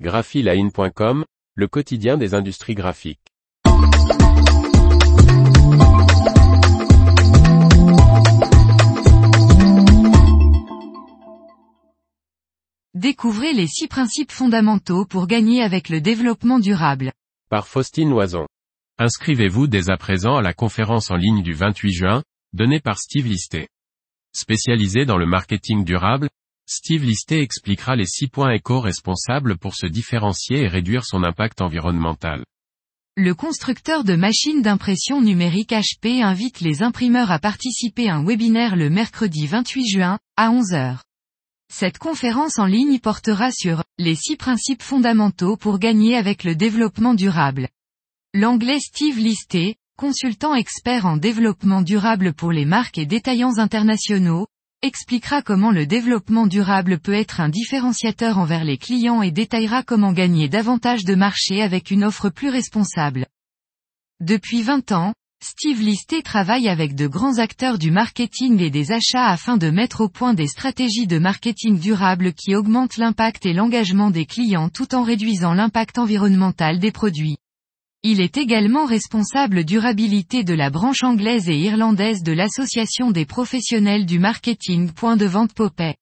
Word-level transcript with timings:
graphiline.com, 0.00 1.24
le 1.54 1.68
quotidien 1.68 2.16
des 2.16 2.34
industries 2.34 2.74
graphiques. 2.74 3.20
Découvrez 12.94 13.52
les 13.52 13.66
six 13.66 13.86
principes 13.86 14.32
fondamentaux 14.32 15.04
pour 15.04 15.26
gagner 15.26 15.62
avec 15.62 15.88
le 15.88 16.00
développement 16.00 16.58
durable. 16.58 17.12
Par 17.48 17.68
Faustine 17.68 18.10
Loison. 18.10 18.46
Inscrivez-vous 18.98 19.66
dès 19.68 19.90
à 19.90 19.96
présent 19.96 20.36
à 20.36 20.42
la 20.42 20.54
conférence 20.54 21.10
en 21.10 21.16
ligne 21.16 21.42
du 21.42 21.52
28 21.52 21.92
juin, 21.92 22.22
donnée 22.52 22.80
par 22.80 22.98
Steve 22.98 23.26
Listé. 23.26 23.68
Spécialisé 24.32 25.04
dans 25.04 25.18
le 25.18 25.26
marketing 25.26 25.84
durable, 25.84 26.28
Steve 26.66 27.04
Listé 27.04 27.40
expliquera 27.40 27.94
les 27.94 28.06
six 28.06 28.28
points 28.28 28.52
éco-responsables 28.52 29.58
pour 29.58 29.74
se 29.74 29.86
différencier 29.86 30.62
et 30.62 30.68
réduire 30.68 31.04
son 31.04 31.22
impact 31.22 31.60
environnemental. 31.60 32.42
Le 33.16 33.34
constructeur 33.34 34.02
de 34.02 34.16
machines 34.16 34.62
d'impression 34.62 35.20
numérique 35.20 35.72
HP 35.72 36.22
invite 36.22 36.60
les 36.60 36.82
imprimeurs 36.82 37.30
à 37.30 37.38
participer 37.38 38.08
à 38.08 38.16
un 38.16 38.24
webinaire 38.24 38.76
le 38.76 38.88
mercredi 38.88 39.46
28 39.46 39.86
juin, 39.86 40.18
à 40.36 40.50
11h. 40.50 41.00
Cette 41.70 41.98
conférence 41.98 42.58
en 42.58 42.66
ligne 42.66 42.98
portera 42.98 43.52
sur 43.52 43.84
les 43.98 44.14
six 44.14 44.36
principes 44.36 44.82
fondamentaux 44.82 45.58
pour 45.58 45.78
gagner 45.78 46.16
avec 46.16 46.44
le 46.44 46.56
développement 46.56 47.14
durable. 47.14 47.68
L'anglais 48.32 48.80
Steve 48.80 49.18
Listé, 49.18 49.76
consultant 49.98 50.54
expert 50.54 51.04
en 51.04 51.18
développement 51.18 51.82
durable 51.82 52.32
pour 52.32 52.52
les 52.52 52.64
marques 52.64 52.98
et 52.98 53.06
détaillants 53.06 53.58
internationaux, 53.58 54.46
expliquera 54.84 55.40
comment 55.40 55.70
le 55.70 55.86
développement 55.86 56.46
durable 56.46 56.98
peut 56.98 57.14
être 57.14 57.40
un 57.40 57.48
différenciateur 57.48 58.36
envers 58.36 58.64
les 58.64 58.76
clients 58.76 59.22
et 59.22 59.30
détaillera 59.30 59.82
comment 59.82 60.12
gagner 60.12 60.48
davantage 60.48 61.04
de 61.04 61.14
marché 61.14 61.62
avec 61.62 61.90
une 61.90 62.04
offre 62.04 62.28
plus 62.28 62.50
responsable. 62.50 63.26
Depuis 64.20 64.62
20 64.62 64.92
ans, 64.92 65.14
Steve 65.42 65.80
Listé 65.80 66.22
travaille 66.22 66.68
avec 66.68 66.94
de 66.94 67.06
grands 67.06 67.38
acteurs 67.38 67.78
du 67.78 67.90
marketing 67.90 68.60
et 68.60 68.70
des 68.70 68.92
achats 68.92 69.26
afin 69.26 69.56
de 69.56 69.70
mettre 69.70 70.02
au 70.02 70.08
point 70.08 70.34
des 70.34 70.46
stratégies 70.46 71.06
de 71.06 71.18
marketing 71.18 71.78
durable 71.78 72.34
qui 72.34 72.54
augmentent 72.54 72.98
l'impact 72.98 73.46
et 73.46 73.54
l'engagement 73.54 74.10
des 74.10 74.26
clients 74.26 74.68
tout 74.68 74.94
en 74.94 75.02
réduisant 75.02 75.54
l'impact 75.54 75.98
environnemental 75.98 76.78
des 76.78 76.92
produits. 76.92 77.36
Il 78.06 78.20
est 78.20 78.36
également 78.36 78.84
responsable 78.84 79.64
durabilité 79.64 80.44
de 80.44 80.52
la 80.52 80.68
branche 80.68 81.02
anglaise 81.02 81.48
et 81.48 81.56
irlandaise 81.56 82.22
de 82.22 82.32
l'Association 82.32 83.10
des 83.10 83.24
professionnels 83.24 84.04
du 84.04 84.18
marketing. 84.18 84.92
Point 84.92 85.16
de 85.16 85.24
vente 85.24 85.54
Popet. 85.54 85.96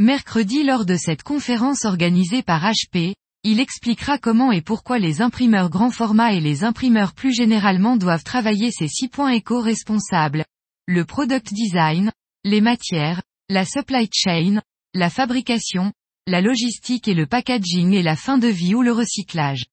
Mercredi 0.00 0.64
lors 0.64 0.84
de 0.84 0.96
cette 0.96 1.22
conférence 1.22 1.84
organisée 1.84 2.42
par 2.42 2.64
HP, 2.64 3.14
il 3.44 3.60
expliquera 3.60 4.18
comment 4.18 4.50
et 4.50 4.60
pourquoi 4.60 4.98
les 4.98 5.22
imprimeurs 5.22 5.70
grand 5.70 5.92
format 5.92 6.32
et 6.32 6.40
les 6.40 6.64
imprimeurs 6.64 7.12
plus 7.12 7.32
généralement 7.32 7.96
doivent 7.96 8.24
travailler 8.24 8.72
ces 8.72 8.88
six 8.88 9.06
points 9.06 9.30
éco-responsables. 9.30 10.44
Le 10.88 11.04
product 11.04 11.54
design, 11.54 12.10
les 12.42 12.60
matières, 12.60 13.22
la 13.48 13.64
supply 13.64 14.08
chain, 14.12 14.60
la 14.94 15.10
fabrication, 15.10 15.92
la 16.26 16.40
logistique 16.40 17.06
et 17.06 17.14
le 17.14 17.26
packaging 17.26 17.92
et 17.92 18.02
la 18.02 18.16
fin 18.16 18.36
de 18.36 18.48
vie 18.48 18.74
ou 18.74 18.82
le 18.82 18.90
recyclage. 18.90 19.66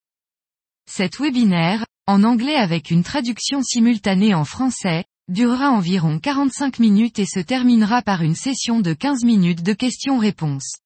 Cet 0.91 1.19
webinaire, 1.19 1.85
en 2.05 2.23
anglais 2.23 2.55
avec 2.55 2.91
une 2.91 3.03
traduction 3.03 3.63
simultanée 3.63 4.33
en 4.33 4.43
français, 4.43 5.05
durera 5.29 5.71
environ 5.71 6.19
45 6.19 6.79
minutes 6.79 7.17
et 7.19 7.25
se 7.25 7.39
terminera 7.39 8.01
par 8.01 8.23
une 8.23 8.35
session 8.35 8.81
de 8.81 8.93
15 8.93 9.23
minutes 9.23 9.63
de 9.63 9.73
questions-réponses. 9.73 10.79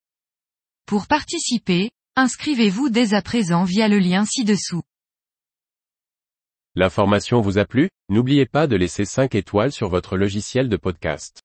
Pour 0.86 1.08
participer, 1.08 1.90
Inscrivez-vous 2.18 2.88
dès 2.88 3.14
à 3.14 3.22
présent 3.22 3.66
via 3.66 3.90
le 3.90 4.00
lien 4.00 4.24
ci-dessous. 4.24 4.84
L'information 6.74 7.42
vous 7.42 7.58
a 7.58 7.66
plu? 7.66 7.90
N'oubliez 8.08 8.46
pas 8.46 8.68
de 8.68 8.78
laisser 8.78 9.04
5 9.04 9.36
étoiles 9.36 9.74
sur 9.74 9.90
votre 9.90 10.16
logiciel 10.16 10.70
de 10.70 10.78
podcast. 10.78 11.45